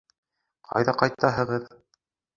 —Ҡайҙа 0.71 0.95
ҡайтаһығыҙ? 1.03 1.73